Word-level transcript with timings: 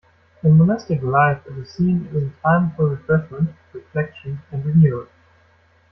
In 0.41 0.57
monastic 0.57 0.99
life 1.03 1.45
it 1.45 1.55
is 1.59 1.69
seen 1.75 2.07
as 2.07 2.23
a 2.23 2.31
time 2.41 2.71
for 2.75 2.87
refreshment, 2.87 3.51
reflection, 3.71 4.41
and 4.51 4.65
renewal. 4.65 5.05